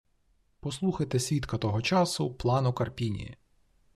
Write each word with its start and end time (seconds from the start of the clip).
Послухайте 0.59 1.19
свідка 1.19 1.57
того 1.57 1.81
часу 1.81 2.33
Плано 2.33 2.73
Карпіні: 2.73 3.37